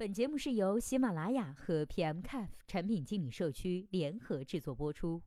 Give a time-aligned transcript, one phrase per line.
[0.00, 5.20] 本节目是由喜马拉雅和 PMCAF 产品经理社区联合制作播出。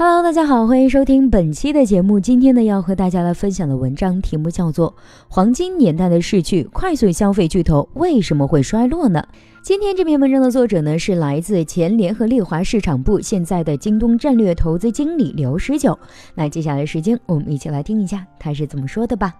[0.00, 2.20] Hello，大家好，欢迎收听本期的节目。
[2.20, 4.90] 今天呢，要和大家来分享的文章题目叫做
[5.26, 9.20] 《黄金年代的逝去，快速消费巨头为什么会衰落呢？》
[9.60, 15.98] 今天这篇文章的作者呢，是来自前联合利华市场部，现在的京东战略投资经理刘十九。
[16.36, 19.34] 那接下来时间，我们一起来听一下他是怎么说的吧。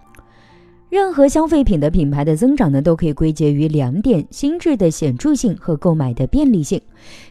[0.89, 6.81] 任何消费品的品牌的增长呢，都可以归结于两点：心智的显著性和购买的便利性。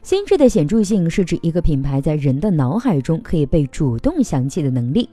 [0.01, 5.09] 心智的显著性是指一个品牌在人的脑海中可以被主动想起的能力。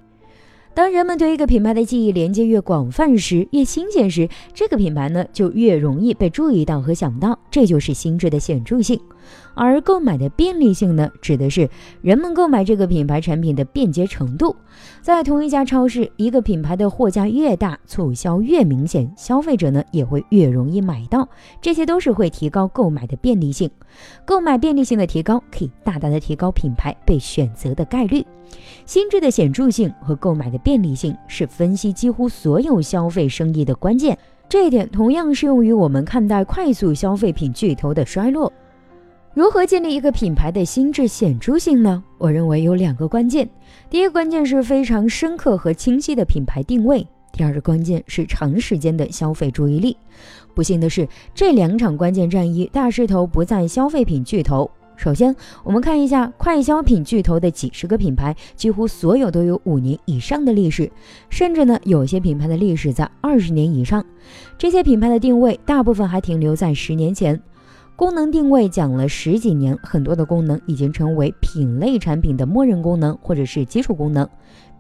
[0.76, 9.00] 当人们对一个品牌的记忆连接越广泛时，越新鲜时，这个品牌呢就越容易被注意到和想到，这就是心智的显著性。
[9.54, 11.70] 而购买的便利性呢，指的是
[12.02, 14.56] 人们购买这个品牌产品的便捷程度。
[15.02, 21.28] 在同一家超市，一个品牌的货架越大，促销越明显，消费者呢也会越容易买到。
[21.62, 23.70] 这些都是会提高购买的便利性。
[24.26, 28.26] 购买便利性的提高，可以大大的提高品牌被选择的概率。
[28.86, 34.18] 心智的显著性和购买的便利性是分析几乎所有消费生意的关键。
[34.48, 38.52] 这一点同样适用于我们看待快速消费品巨头的衰落。
[39.36, 42.02] 如何建立一个品牌的心智显著性呢？
[42.18, 43.46] 我认为有两个关键。
[43.90, 49.98] 第一个关键是非常深刻和清晰的品牌定位；第二个关键是长时间的消费注意力。
[50.54, 54.72] 不幸的是，这两场关键战役大势头不在消费品巨头。
[54.96, 60.90] 首先，我们看一下快消品巨头的几十个品牌，几乎所有都有五年以上的历史，
[61.30, 64.02] 甚至呢，有些品牌的历史在二十年以上。
[64.58, 67.38] 这些品牌的定位大部分还停留在十年前。
[67.96, 74.28] 功能定位讲了十几年，很多的功能已经成为品类产品的默认功能或者是基础功能。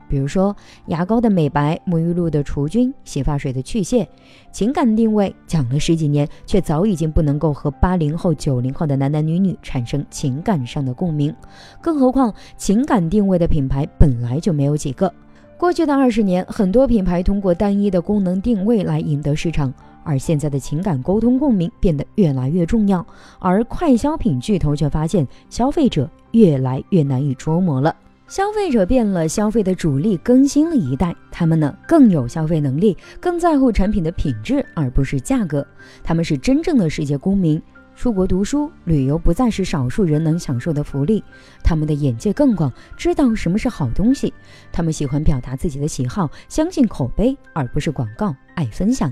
[0.07, 0.55] 比如说
[0.87, 4.07] 牙膏的美白、沐浴露的除菌、洗发水的去屑。
[4.51, 11.33] 情感定位讲了十几年，却早已经不能够和八零后、九零后的男男女女产生情感上的共鸣。
[11.81, 15.11] 更何况情感定位的品牌本来就没有几个。
[15.57, 19.73] 过去的二十年，很多品牌通过单一的功能定位来赢得市场。
[20.03, 23.03] 而现在的情感沟通共鸣变得越来越重要，
[23.39, 27.95] 而快消品巨头却发现消费者越来越难以捉摸了。
[28.27, 35.65] 消费者变了，消费的主力更新了一代，他们呢更有消费能力，更在乎产品的品质而不是价格。
[36.03, 37.59] 他们是真正的世界公民，
[37.95, 41.23] 出国读书、旅游不再是少数人能享受的福利。
[41.63, 44.33] 他们的眼界更广，知道什么是好东西。
[44.71, 49.11] 他们喜欢表达自己的喜好，相信口碑而不是广告，爱分享。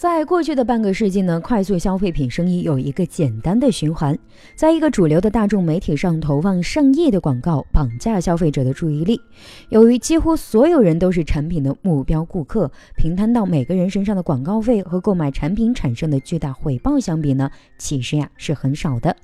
[0.00, 4.18] 在过去的半个世纪呢，快速消费品生意有一个简单的循环，
[4.54, 9.20] 在一个主流的大众媒体上投放上亿的广告，绑架消费者的注意力。
[9.68, 19.14] 由于几乎所有人都是产品的目标顾客，平摊到每个人身上的广告费和购买产品产生的巨大回报相比呢，其实呀是很少的。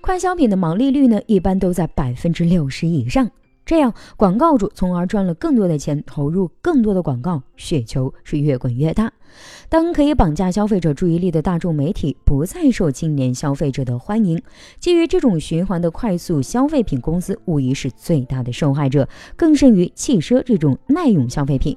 [0.00, 3.28] 快消品的毛利率呢，一般都在百分之六十以上。
[3.64, 9.12] 这样，广告主从而赚了更多的钱，投入更多的广告，雪球是越滚越大。
[9.68, 14.42] 当可以绑架消费者注意力的大众媒体不再受青年消费者的欢迎，
[14.78, 21.76] 基于这种循环的快速消费品公司无疑是最大的受害者，更甚于汽车这种耐用消费品。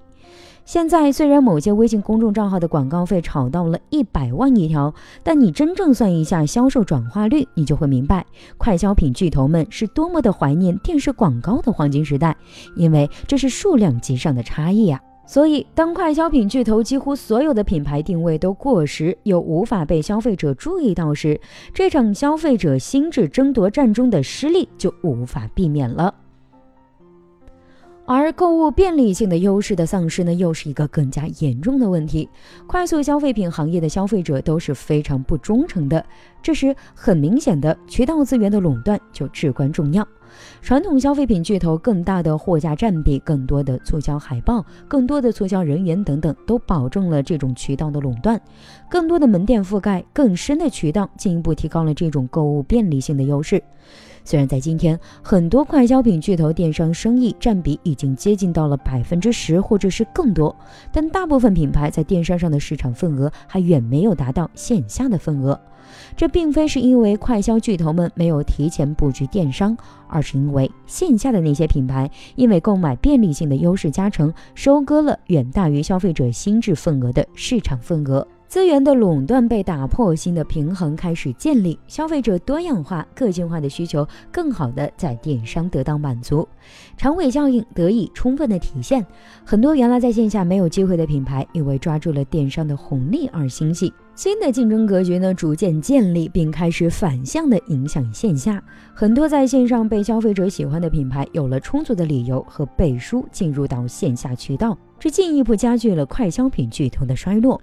[0.66, 8.26] 现在虽然某些微信公众账号的广告费炒到了一百万一条，但你真正算一下销售转化率，你就会明白，
[8.58, 12.36] 快消品巨头们是多么的怀念电视广告的黄金时代，
[12.76, 15.00] 因为这是数量级上的差异啊。
[15.28, 21.40] 所以，当快消品巨头几乎所有的品牌定位都过时，又无法被消费者注意到时，
[21.74, 26.14] 这场消费者心智争夺战中的失利就无法避免了。
[28.08, 32.30] 而购物便利性的优势的丧失呢，又是一个更加严重的问题。
[32.68, 36.06] 快速消费品行业的消费者都是非常不忠诚的，
[36.42, 40.08] 这时很明显的渠道资源的垄断就至关重要。
[40.62, 48.40] 传统消费品巨头更大的货架占比、更多的促销海报、更多的促销人员等等，都保证了这种渠道的垄断。
[48.90, 53.62] 更多的门店覆盖、更深的渠道，进一步提高了这种购物便利性的优势。
[54.28, 60.56] 虽然在今天，很多快消品巨头电商生意占比已经接近到了百分之十或者是更多，
[60.92, 65.60] 但大部分品牌在电商上的市场份额还远没有达到线下的份额。
[66.18, 69.78] 这并非是因为快消巨头们没有提前布局电商，
[70.16, 78.26] 而是因为线下的那些品牌因为购买便利性的优势加成，收割了远大于消费者心智份额的市场份额。
[78.56, 86.48] 资源的垄断被打破，新的平衡开始建立，消费者多样化、个性化的需求更好的在电商得到满足，
[86.96, 89.06] 长尾效应得以充分的体现。
[89.44, 93.94] 很多原来在线下没有机会的品牌，因为抓住了电商的红利而兴起。
[94.16, 98.64] 新的竞争格局呢，逐渐建立，并开始反向的影响线下。
[98.94, 107.62] 很多在线上被消费者喜欢的品牌，有了充足的理由和背书进入到线下渠道，这进一步加剧了快消品巨头的衰落。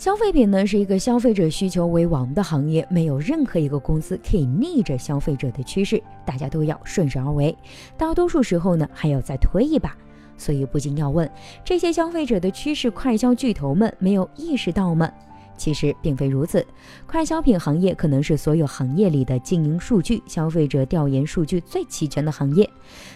[0.00, 7.54] 消费品呢，是一个消费者需求为王的行业，没有任何一个公司可以逆着消费者的趋势，大家都要顺势而为。
[7.98, 9.94] 大多数时候呢，还要再推一把。
[10.38, 11.30] 所以不禁要问：
[11.62, 15.12] 这些消费者的趋势，快消巨头们没有意识到吗？
[15.60, 16.66] 其实并非如此，
[17.06, 22.68] 快消品行业可能是所有行业里的经营数据、消费者调研数据最齐全的行业。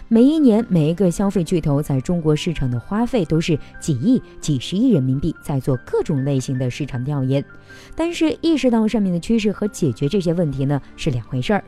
[0.07, 7.43] 每一年，每一个消费巨头在中国市场的花费都是几亿、几十亿人民币，在做各种类型的市场调研。
[7.95, 11.63] 但是，意识到上面的趋势和解决这些问题呢，是两回事儿。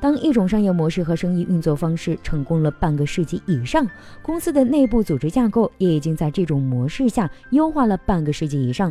[0.00, 3.86] 当一种商业模式和生意运作方式成功了半个世纪以上，
[4.22, 8.90] 公司的内部组织架构也已经在这种模式下优化了半个世纪以上。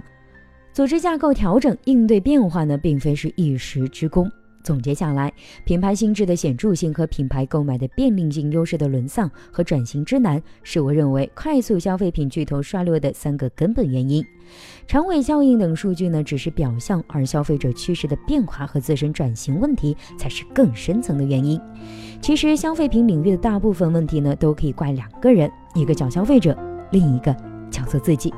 [0.73, 4.29] 组织架构调整、应对变化呢，并非是一时之功。
[4.63, 5.33] 总结下来，
[5.65, 14.23] 品牌心智的显著性和品牌购买的便利性优势的沦丧和转型之难，是我认为快速消费品巨头衰落的三个根本原因。
[14.85, 21.59] 长尾效应等数据呢，只是表象，而消费者趋势的变化和自身转型问题才是更深层的原因。
[22.21, 26.55] 其实，消费品领域的大部分问题呢，都可以怪两个人，一个叫消费者，
[26.91, 27.35] 另一个
[27.71, 28.31] 叫做自己。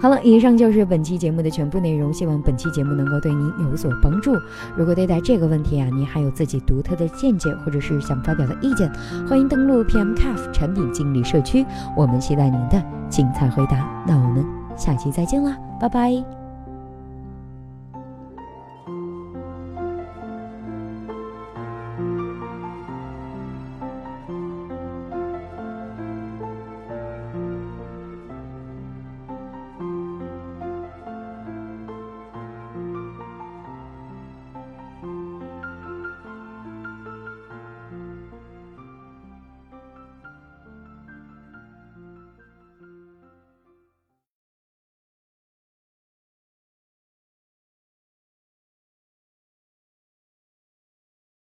[0.00, 2.12] 好了，以上就是本期节目的全部内容。
[2.12, 4.34] 希望本期节目能够对您有所帮助。
[4.76, 8.90] 如果对待这个问题啊，您还有自己独特的见解，或者是想发表的意见，
[9.28, 11.64] 欢迎登录 PMCAF 产品经理社区，
[11.96, 14.04] 我们期待您的精彩回答。
[14.06, 14.44] 那我们
[14.76, 16.45] 下期再见啦，拜拜。